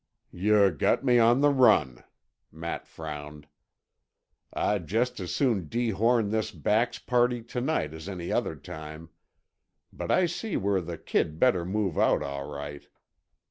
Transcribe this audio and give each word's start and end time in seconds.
"Yuh 0.31 0.71
got 0.71 1.03
me 1.05 1.19
on 1.19 1.41
the 1.41 1.51
run," 1.51 2.03
Matt 2.51 2.87
frowned. 2.87 3.45
"I'd 4.51 4.87
just 4.87 5.19
as 5.19 5.31
soon 5.31 5.67
dehorn 5.69 6.31
this 6.31 6.49
Bax 6.49 6.97
party 6.97 7.43
to 7.43 7.61
night 7.61 7.93
as 7.93 8.09
any 8.09 8.31
other 8.31 8.55
time. 8.55 9.09
But 9.93 10.09
I 10.09 10.25
see 10.25 10.57
where 10.57 10.81
the 10.81 10.97
kid 10.97 11.37
better 11.37 11.65
move 11.65 11.99
out, 11.99 12.23
all 12.23 12.49
right. 12.49 12.87